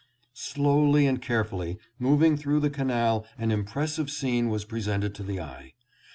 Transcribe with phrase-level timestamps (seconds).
[0.33, 5.73] Slowly and carefully moving through the canal an impressive scene was presented to the eye.